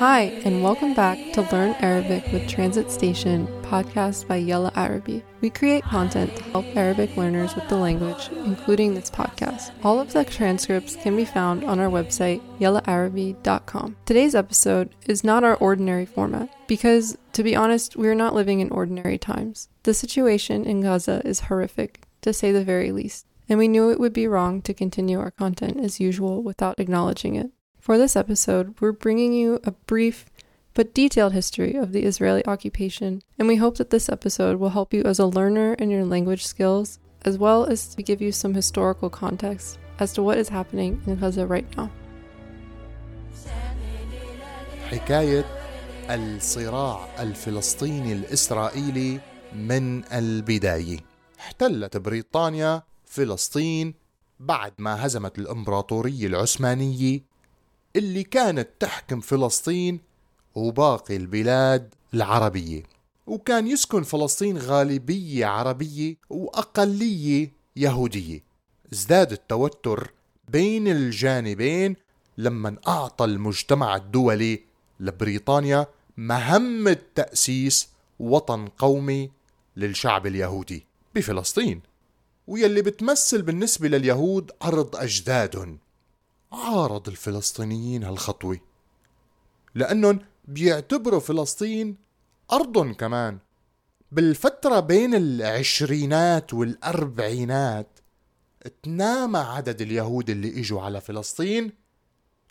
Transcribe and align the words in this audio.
Hi, 0.00 0.32
and 0.46 0.62
welcome 0.62 0.94
back 0.94 1.18
to 1.34 1.42
Learn 1.52 1.72
Arabic 1.80 2.24
with 2.32 2.48
Transit 2.48 2.90
Station, 2.90 3.46
podcast 3.60 4.26
by 4.26 4.36
Yella 4.36 4.72
Arabi. 4.74 5.22
We 5.42 5.50
create 5.50 5.84
content 5.84 6.34
to 6.36 6.42
help 6.44 6.64
Arabic 6.74 7.18
learners 7.18 7.54
with 7.54 7.68
the 7.68 7.76
language, 7.76 8.30
including 8.46 8.94
this 8.94 9.10
podcast. 9.10 9.72
All 9.84 10.00
of 10.00 10.14
the 10.14 10.24
transcripts 10.24 10.96
can 10.96 11.16
be 11.16 11.26
found 11.26 11.64
on 11.64 11.78
our 11.78 11.90
website, 11.90 12.40
yellaarabi.com. 12.58 13.96
Today's 14.06 14.34
episode 14.34 14.88
is 15.04 15.22
not 15.22 15.44
our 15.44 15.56
ordinary 15.56 16.06
format 16.06 16.48
because, 16.66 17.18
to 17.34 17.42
be 17.42 17.54
honest, 17.54 17.94
we 17.94 18.08
are 18.08 18.14
not 18.14 18.34
living 18.34 18.60
in 18.60 18.70
ordinary 18.70 19.18
times. 19.18 19.68
The 19.82 19.92
situation 19.92 20.64
in 20.64 20.80
Gaza 20.80 21.20
is 21.26 21.40
horrific, 21.40 22.06
to 22.22 22.32
say 22.32 22.52
the 22.52 22.64
very 22.64 22.90
least, 22.90 23.26
and 23.50 23.58
we 23.58 23.68
knew 23.68 23.90
it 23.90 24.00
would 24.00 24.14
be 24.14 24.26
wrong 24.26 24.62
to 24.62 24.72
continue 24.72 25.20
our 25.20 25.32
content 25.32 25.78
as 25.78 26.00
usual 26.00 26.42
without 26.42 26.80
acknowledging 26.80 27.34
it. 27.34 27.50
For 27.79 27.97
this 27.97 28.15
episode, 28.15 28.75
we're 28.81 28.91
bringing 28.91 29.31
you 29.33 29.59
a 29.63 29.71
brief 29.71 30.25
but 30.73 30.93
detailed 30.93 31.33
history 31.33 31.75
of 31.75 31.91
the 31.91 32.03
Israeli 32.03 32.45
occupation, 32.45 33.21
and 33.37 33.47
we 33.47 33.57
hope 33.57 33.77
that 33.77 33.91
this 33.91 34.09
episode 34.09 34.59
will 34.59 34.71
help 34.71 34.93
you 34.93 35.03
as 35.03 35.19
a 35.19 35.25
learner 35.25 35.73
in 35.75 35.89
your 35.89 36.03
language 36.03 36.45
skills, 36.45 36.99
as 37.23 37.37
well 37.37 37.65
as 37.65 37.93
to 37.95 38.01
give 38.03 38.21
you 38.21 38.31
some 38.31 38.53
historical 38.53 39.09
context 39.09 39.77
as 39.99 40.13
to 40.13 40.23
what 40.23 40.37
is 40.37 40.49
happening 40.49 41.01
in 41.07 41.15
Gaza 41.15 41.45
right 41.45 41.65
now. 41.77 41.89
حكاية 44.91 45.45
الصراع 46.09 47.21
الفلسطيني 47.21 48.13
الإسرائيلي 48.13 49.19
من 49.55 50.03
البداية 50.13 50.99
احتلت 51.39 51.97
بريطانيا 51.97 52.83
فلسطين 53.05 53.93
بعد 54.39 54.73
ما 54.77 55.05
هزمت 55.05 55.39
الإمبراطورية 55.39 56.27
العثمانية 56.27 57.28
اللي 57.96 58.22
كانت 58.22 58.68
تحكم 58.80 59.20
فلسطين 59.20 60.00
وباقي 60.54 61.16
البلاد 61.16 61.94
العربية. 62.14 62.82
وكان 63.26 63.66
يسكن 63.66 64.02
فلسطين 64.02 64.58
غالبية 64.58 65.46
عربية 65.46 66.16
وأقلية 66.30 67.52
يهودية. 67.76 68.42
ازداد 68.92 69.32
التوتر 69.32 70.12
بين 70.48 70.88
الجانبين 70.88 71.96
لما 72.38 72.76
أعطى 72.88 73.24
المجتمع 73.24 73.96
الدولي 73.96 74.60
لبريطانيا 75.00 75.86
مهمة 76.16 76.96
تأسيس 77.14 77.88
وطن 78.18 78.66
قومي 78.66 79.30
للشعب 79.76 80.26
اليهودي 80.26 80.86
بفلسطين 81.14 81.80
ويلي 82.46 82.82
بتمثل 82.82 83.42
بالنسبة 83.42 83.88
لليهود 83.88 84.50
أرض 84.64 84.96
أجدادهم. 84.96 85.78
عارض 86.52 87.08
الفلسطينيين 87.08 88.04
هالخطوة. 88.04 88.60
لأنهم 89.74 90.18
بيعتبروا 90.44 91.20
فلسطين 91.20 91.96
أرضهم 92.52 92.94
كمان. 92.94 93.38
بالفترة 94.12 94.80
بين 94.80 95.14
العشرينات 95.14 96.54
والأربعينات 96.54 97.98
تنامى 98.82 99.38
عدد 99.38 99.80
اليهود 99.80 100.30
اللي 100.30 100.60
إجوا 100.60 100.82
على 100.82 101.00
فلسطين 101.00 101.72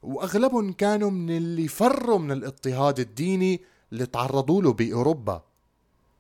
وأغلبهم 0.03 0.73
كانوا 0.73 1.11
من 1.11 1.37
اللي 1.37 1.67
فروا 1.67 2.19
من 2.19 2.31
الاضطهاد 2.31 2.99
الديني 2.99 3.61
اللي 3.91 4.05
تعرضوا 4.05 4.61
له 4.61 4.73
بأوروبا 4.73 5.43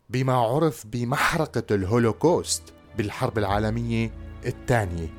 بما 0.09 0.33
عرف 0.33 0.87
بمحرقة 0.87 1.75
الهولوكوست 1.75 2.63
بالحرب 2.97 3.37
العالمية 3.37 4.11
الثانية. 4.45 5.18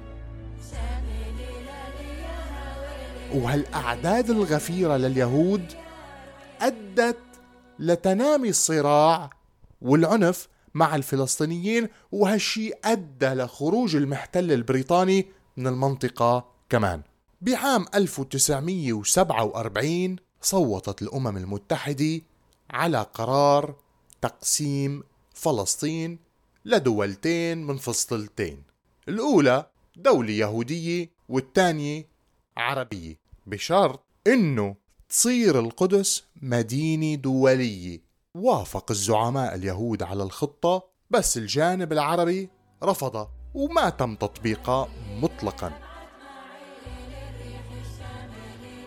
وهالأعداد 3.34 4.30
الغفيرة 4.30 4.96
لليهود 4.96 5.72
أدت 6.60 7.18
لتنامي 7.78 8.48
الصراع 8.48 9.30
والعنف 9.82 10.48
مع 10.74 10.96
الفلسطينيين 10.96 11.88
وهالشي 12.12 12.70
أدى 12.84 13.26
لخروج 13.26 13.96
المحتل 13.96 14.52
البريطاني 14.52 15.26
من 15.56 15.66
المنطقة 15.66 16.44
كمان. 16.68 17.02
بعام 17.40 17.86
1947 17.94 20.16
صوتت 20.42 21.02
الأمم 21.02 21.36
المتحدة 21.36 22.20
على 22.70 23.06
قرار 23.14 23.74
تقسيم 24.20 25.02
فلسطين 25.34 26.18
لدولتين 26.64 27.66
منفصلتين 27.66 28.62
الأولى 29.08 29.66
دولة 29.96 30.32
يهودية 30.32 31.10
والثانية 31.28 32.09
عربية 32.60 33.18
بشرط 33.46 34.04
إنه 34.26 34.76
تصير 35.08 35.60
القدس 35.60 36.24
مدينة 36.42 37.14
دولية. 37.14 38.10
وافق 38.34 38.90
الزعماء 38.90 39.54
اليهود 39.54 40.02
على 40.02 40.22
الخطة 40.22 40.84
بس 41.10 41.36
الجانب 41.36 41.92
العربي 41.92 42.48
رفض 42.82 43.28
وما 43.54 43.90
تم 43.90 44.14
تطبيقها 44.14 44.88
مطلقا. 45.20 45.72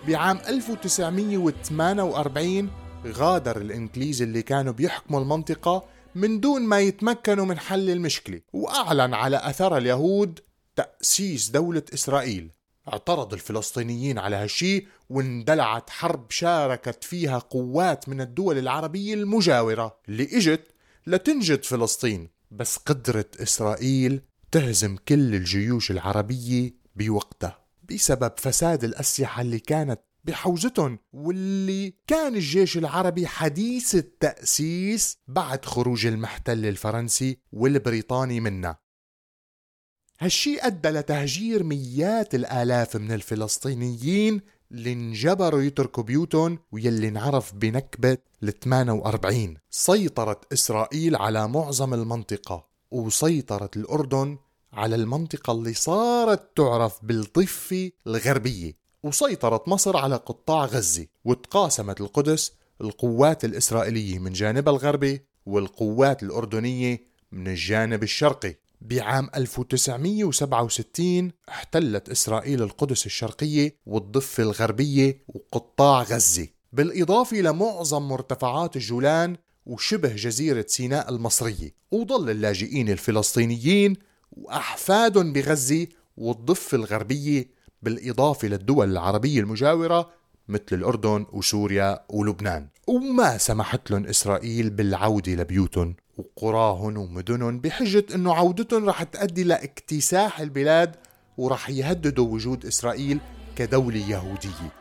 بعام 0.07 0.39
1948 0.47 2.69
غادر 3.05 3.57
الإنجليز 3.57 4.21
اللي 4.21 4.41
كانوا 4.41 4.73
بيحكموا 4.73 5.19
المنطقة 5.19 5.83
من 6.15 6.39
دون 6.39 6.61
ما 6.61 6.79
يتمكنوا 6.79 7.45
من 7.45 7.59
حل 7.59 7.89
المشكلة 7.89 8.41
وأعلن 8.53 9.13
على 9.13 9.37
أثر 9.37 9.77
اليهود 9.77 10.39
تأسيس 10.75 11.49
دولة 11.49 11.83
إسرائيل. 11.93 12.51
اعترض 12.87 13.33
الفلسطينيين 13.33 14.19
على 14.19 14.35
هالشي 14.35 14.87
واندلعت 15.09 15.89
حرب 15.89 16.31
شاركت 16.31 17.03
فيها 17.03 17.37
قوات 17.37 18.09
من 18.09 18.21
الدول 18.21 18.57
العربية 18.57 19.13
المجاورة. 19.13 19.97
اللي 20.09 20.23
اجت 20.23 20.67
لتنجد 21.07 21.63
فلسطين 21.63 22.29
بس 22.51 22.77
قدرت 22.77 23.41
إسرائيل 23.41 24.21
تهزم 24.51 24.95
كل 25.07 25.35
الجيوش 25.35 25.91
العربية 25.91 26.73
بوقتها 26.95 27.59
بسبب 27.89 28.31
فساد 28.37 28.83
الأسلحة 28.83 29.41
اللي 29.41 29.59
كانت 29.59 29.99
بحوزتهم 30.23 30.99
واللي 31.13 31.93
كان 32.07 32.35
الجيش 32.35 32.77
العربي 32.77 33.27
حديث 33.27 33.95
التأسيس 33.95 35.17
بعد 35.27 35.65
خروج 35.65 36.05
المحتل 36.05 36.65
الفرنسي 36.65 37.37
والبريطاني 37.51 38.39
منه. 38.39 38.75
هالشي 40.23 40.57
أدى 40.59 40.89
لتهجير 40.89 41.63
ميات 41.63 42.35
الآلاف 42.35 42.95
من 42.95 43.11
الفلسطينيين 43.11 44.41
اللي 44.71 44.93
انجبروا 44.93 45.61
يتركوا 45.61 46.03
بيوتهم 46.03 46.59
ويلي 46.71 47.07
انعرف 47.07 47.53
بنكبة 47.53 48.17
ال 48.43 48.59
48 48.59 49.57
سيطرت 49.69 50.53
إسرائيل 50.53 51.15
على 51.15 51.47
معظم 51.47 51.93
المنطقة 51.93 52.67
وسيطرت 52.91 53.77
الأردن 53.77 54.37
على 54.73 54.95
المنطقة 54.95 55.51
اللي 55.51 55.73
صارت 55.73 56.57
تعرف 56.57 57.05
بالضفة 57.05 57.91
الغربية. 58.07 58.73
وسيطرت 59.03 59.67
مصر 59.67 59.97
على 59.97 60.15
قطاع 60.15 60.65
غزة 60.65 61.05
وتقاسمت 61.25 62.01
القدس 62.01 62.51
القوات 62.81 63.45
الإسرائيلية 63.45 64.19
من 64.19 64.33
جانبها 64.33 64.73
الغربي 64.73 65.25
والقوات 65.45 66.23
الأردنية 66.23 67.07
من 67.31 67.47
الجانب 67.47 68.03
الشرقي. 68.03 68.62
بعام 68.83 69.29
1967 69.35 71.31
احتلت 71.49 72.09
إسرائيل 72.09 72.63
القدس 72.63 73.05
الشرقية 73.05 73.75
والضفة 73.85 74.43
الغربية 74.43 75.23
وقطاع 75.27 76.01
غزة. 76.01 76.47
بالإضافة 76.73 77.37
لمعظم 77.37 78.07
مرتفعات 78.07 78.75
الجولان 78.75 79.37
وشبه 79.65 80.15
جزيرة 80.15 80.65
سيناء 80.67 81.09
المصرية. 81.09 81.75
وظل 81.91 82.29
اللاجئين 82.29 82.89
الفلسطينيين 82.89 83.95
وأحفادهم 84.31 85.33
بغزة 85.33 85.87
والضفة 86.17 86.75
الغربية 86.75 87.49
بالإضافة 87.81 88.47
للدول 88.47 88.91
العربية 88.91 89.39
المجاورة 89.39 90.09
مثل 90.47 90.63
الأردن 90.71 91.25
وسوريا 91.31 92.05
ولبنان. 92.09 92.67
وما 92.87 93.37
سمحت 93.37 93.91
لهم 93.91 94.05
إسرائيل 94.05 94.69
بالعودة 94.69 95.31
لبيوتهم. 95.31 95.95
وقراهن 96.17 96.97
ومدنهم 96.97 97.59
بحجة 97.59 98.05
أنه 98.15 98.33
عودتهم 98.33 98.89
رح 98.89 99.03
تؤدي 99.03 99.43
لإكتساح 99.43 100.39
البلاد 100.39 100.95
ورح 101.37 101.69
يهددوا 101.69 102.27
وجود 102.27 102.65
إسرائيل 102.65 103.19
كدولة 103.55 104.09
يهودية. 104.09 104.73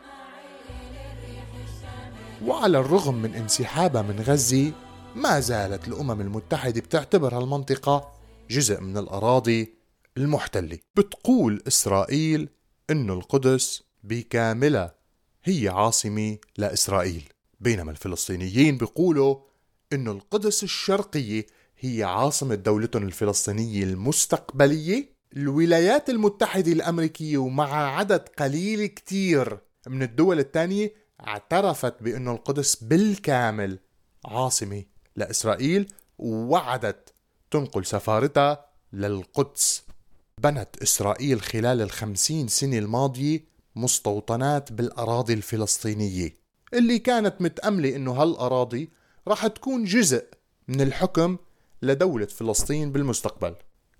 وعلى 2.45 2.79
الرغم 2.79 3.15
من 3.15 3.35
انسحابها 3.35 4.01
من 4.01 4.19
غزة 4.19 4.71
ما 5.15 5.39
زالت 5.39 5.87
الأمم 5.87 6.21
المتحدة 6.21 6.81
بتعتبر 6.81 7.37
هالمنطقة 7.37 8.11
جزء 8.49 8.81
من 8.81 8.97
الأراضي 8.97 9.73
المحتلة. 10.17 10.79
بتقول 10.95 11.63
إسرائيل 11.67 12.49
أنه 12.89 13.13
القدس 13.13 13.83
بكاملها 14.03 14.95
هي 15.43 15.69
عاصمة 15.69 16.37
لإسرائيل 16.57 17.23
بينما 17.59 17.91
الفلسطينيين 17.91 18.77
بيقولوا 18.77 19.35
أن 19.93 20.07
القدس 20.07 20.63
الشرقية 20.63 21.45
هي 21.79 22.03
عاصمة 22.03 22.55
دولتهم 22.55 23.03
الفلسطينية 23.03 23.83
المستقبلية. 23.83 25.13
الولايات 25.37 26.09
المتحدة 26.09 26.71
الأمريكية 26.71 27.37
ومع 27.37 27.97
عدد 27.97 28.19
قليل 28.19 28.85
كتير 28.85 29.57
من 29.87 30.03
الدول 30.03 30.39
الثانية 30.39 30.93
اعترفت 31.27 32.03
بأن 32.03 32.27
القدس 32.27 32.83
بالكامل 32.83 33.79
عاصمة 34.25 34.83
لإسرائيل 35.15 35.87
ووعدت 36.17 37.13
تنقل 37.51 37.85
سفارتها 37.85 38.65
للقدس. 38.93 39.83
بنت 40.43 40.69
إسرائيل 40.81 41.41
خلال 41.41 41.81
الخمسين 41.81 42.47
سنة 42.47 42.77
الماضية 42.77 43.45
مستوطنات 43.75 44.71
بالأراضي 44.71 45.33
الفلسطينية 45.33 46.33
اللي 46.73 46.99
كانت 46.99 47.35
متأملة 47.39 47.95
أنه 47.95 48.11
هالأراضي 48.11 48.89
راح 49.27 49.47
تكون 49.47 49.83
جزء 49.83 50.25
من 50.67 50.81
الحكم 50.81 51.37
لدولة 51.81 52.25
فلسطين 52.25 52.91
بالمستقبل. 52.91 53.55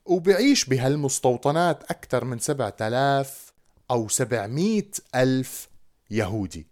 وبعيش 0.06 0.66
بهالمستوطنات 0.66 1.84
أكثر 1.84 2.26
من 2.26 2.40
7000 2.40 3.54
أو 3.92 4.08
700 4.08 4.84
ألف 5.16 5.70
يهودي. 6.12 6.68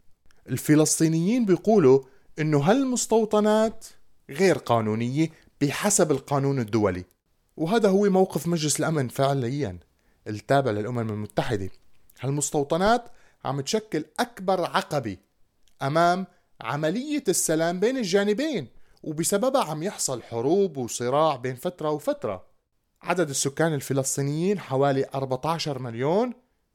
الفلسطينيين 0.49 1.45
بيقولوا 1.45 2.03
أنه 2.39 2.59
هالمستوطنات 2.59 3.85
غير 4.29 4.57
قانونية 4.57 5.29
بحسب 5.61 6.11
القانون 6.11 6.59
الدولي. 6.59 7.05
وهذا 7.57 7.89
هو 7.89 8.09
موقف 8.09 8.47
مجلس 8.47 8.79
الأمن 8.79 9.07
فعليا 9.07 9.77
التابع 10.27 10.71
للأمم 10.71 11.09
المتحدة. 11.09 11.69
هالمستوطنات 12.19 13.05
عم 13.45 13.61
تشكل 13.61 14.05
أكبر 14.19 14.65
عقبة 14.65 15.17
أمام 15.81 16.27
عملية 16.61 17.23
السلام 17.29 17.79
بين 17.79 17.97
الجانبين 17.97 18.67
وبسببها 19.03 19.63
عم 19.63 19.83
يحصل 19.83 20.23
حروب 20.23 20.77
وصراع 20.77 21.35
بين 21.35 21.55
فترة 21.55 21.89
وفترة. 21.89 22.43
عدد 23.01 23.29
السكان 23.29 23.73
الفلسطينيين 23.73 24.59
حوالي 24.59 25.05
14 25.15 25.79
مليون 25.79 26.33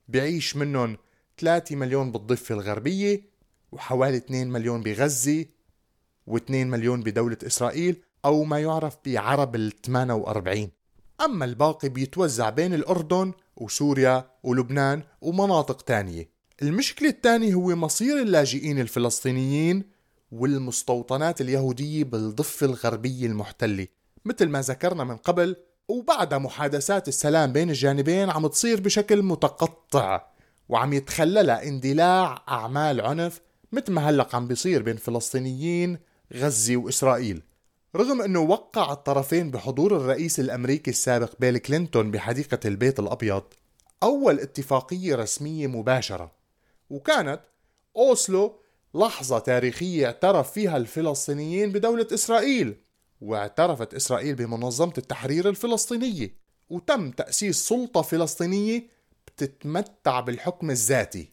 بعيش 0.08 0.56
منهم 0.56 0.96
3 1.38 1.76
مليون 1.76 2.12
بالضفة 2.12 2.54
الغربية 2.54 3.22
وحوالي 3.72 4.16
2 4.16 4.50
مليون 4.50 4.82
بغزة 4.82 5.44
و2 6.30 6.50
مليون 6.50 7.02
بدولة 7.02 7.38
إسرائيل 7.46 8.02
أو 8.24 8.44
ما 8.44 8.60
يعرف 8.60 8.96
بعرب 9.06 9.54
ال 9.54 9.72
48 9.82 10.70
أما 11.20 11.44
الباقي 11.44 11.88
بيتوزع 11.88 12.50
بين 12.50 12.74
الأردن 12.74 13.32
وسوريا 13.56 14.30
ولبنان 14.42 15.02
ومناطق 15.20 15.82
تانية. 15.82 16.35
المشكلة 16.62 17.08
الثانية 17.08 17.54
هو 17.54 17.76
مصير 17.76 18.22
اللاجئين 18.22 18.80
الفلسطينيين 18.80 19.84
والمستوطنات 20.32 21.40
اليهودية 21.40 22.04
بالضفة 22.04 22.66
الغربية 22.66 23.26
المحتلة 23.26 23.86
مثل 24.24 24.46
ما 24.46 24.60
ذكرنا 24.60 25.04
من 25.04 25.16
قبل 25.16 25.56
وبعد 25.88 26.34
محادثات 26.34 27.08
السلام 27.08 27.52
بين 27.52 27.70
الجانبين 27.70 28.30
عم 28.30 28.46
تصير 28.46 28.80
بشكل 28.80 29.22
متقطع 29.22 30.26
وعم 30.68 30.92
يتخللها 30.92 31.68
اندلاع 31.68 32.42
أعمال 32.48 33.00
عنف 33.00 33.40
مثل 33.72 33.92
ما 33.92 34.10
هلق 34.10 34.34
عم 34.34 34.48
بيصير 34.48 34.82
بين 34.82 34.96
فلسطينيين 34.96 35.98
غزة 36.34 36.76
وإسرائيل. 36.76 37.42
رغم 37.96 38.22
أنه 38.22 38.40
وقع 38.40 38.92
الطرفين 38.92 39.50
بحضور 39.50 39.96
الرئيس 39.96 40.40
الأمريكي 40.40 40.90
السابق 40.90 41.32
بيل 41.40 41.58
كلينتون 41.58 42.10
بحديقة 42.10 42.60
البيت 42.64 42.98
الأبيض 42.98 43.42
أول 44.02 44.40
اتفاقية 44.40 45.14
رسمية 45.14 45.66
مباشرة. 45.66 46.45
وكانت 46.90 47.40
أوسلو 47.96 48.60
لحظة 48.94 49.38
تاريخية 49.38 50.06
اعترف 50.06 50.52
فيها 50.52 50.76
الفلسطينيين 50.76 51.72
بدولة 51.72 52.06
إسرائيل 52.12 52.76
واعترفت 53.20 53.94
إسرائيل 53.94 54.34
بمنظمة 54.34 54.92
التحرير 54.98 55.48
الفلسطينية 55.48 56.36
وتم 56.68 57.10
تأسيس 57.10 57.68
سلطة 57.68 58.02
فلسطينية 58.02 58.86
بتتمتع 59.26 60.20
بالحكم 60.20 60.70
الذاتي. 60.70 61.32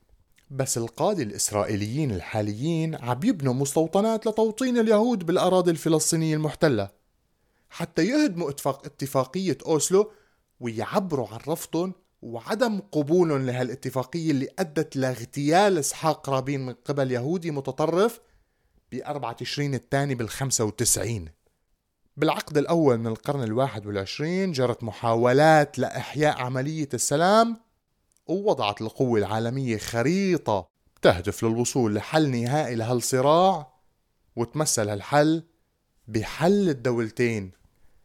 بس 0.51 0.77
القادة 0.77 1.23
الإسرائيليين 1.23 2.11
الحاليين 2.11 2.95
عم 2.95 3.19
يبنوا 3.23 3.53
مستوطنات 3.53 4.27
لتوطين 4.27 4.77
اليهود 4.77 5.25
بالأراضي 5.25 5.71
الفلسطينية 5.71 6.35
المحتلة 6.35 6.89
حتى 7.69 8.06
يهدموا 8.06 8.49
اتفاق 8.49 8.85
اتفاقية 8.85 9.57
أوسلو 9.65 10.11
ويعبروا 10.59 11.27
عن 11.27 11.39
رفضهم 11.47 11.94
وعدم 12.23 12.79
قبولهم 12.91 13.45
لهالاتفاقية 13.45 14.31
اللي 14.31 14.49
أدت 14.59 14.95
لاغتيال 14.95 15.77
إسحاق 15.77 16.29
رابين 16.29 16.65
من 16.65 16.73
قبل 16.73 17.11
يهودي 17.11 17.51
متطرف 17.51 18.19
ب 18.91 18.95
4 18.95 19.33
تشرين 19.33 19.73
الثاني 19.73 20.15
بال 20.15 20.29
95 20.29 21.25
بالعقد 22.17 22.57
الأول 22.57 22.97
من 22.97 23.07
القرن 23.07 23.43
الواحد 23.43 23.85
والعشرين 23.85 24.51
جرت 24.51 24.83
محاولات 24.83 25.79
لإحياء 25.79 26.41
عملية 26.41 26.89
السلام 26.93 27.57
ووضعت 28.27 28.81
القوة 28.81 29.19
العالمية 29.19 29.77
خريطة 29.77 30.67
تهدف 31.01 31.43
للوصول 31.43 31.95
لحل 31.95 32.29
نهائي 32.29 32.75
لهالصراع 32.75 33.73
وتمثل 34.35 34.89
هالحل 34.89 35.43
بحل 36.07 36.69
الدولتين. 36.69 37.51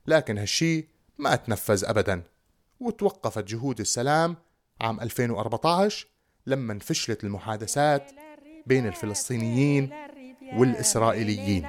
لكن 0.07 0.39
هالشي 0.39 0.89
ما 1.19 1.37
تنفذ 1.37 1.85
أبدا. 1.85 2.23
وتوقفت 2.81 3.45
جهود 3.45 3.81
السلام 3.81 4.37
عام 4.81 5.01
2014 5.01 6.07
لما 6.47 6.73
انفشلت 6.73 7.25
المحادثات 7.25 8.11
بين 8.67 8.87
الفلسطينيين 8.87 9.91
والإسرائيليين 10.57 11.67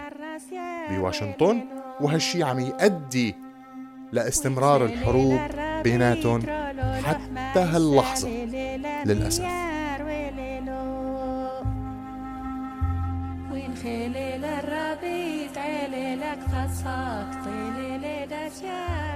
بواشنطن 0.90 1.68
وهالشي 2.02 2.44
عم 2.44 2.60
يؤدي 2.60 3.36
لاستمرار 4.12 4.86
الحروب 4.86 5.40
بيناتهم 5.84 6.42
حتى 7.06 7.60
هاللحظة 7.60 8.30
للأسف. 9.06 9.70
خليل 13.84 14.46
الربيع؟ 14.46 15.50
عليلك 15.56 16.40
خصك 16.44 17.44
طليل 17.46 18.28
دشاك 18.28 19.09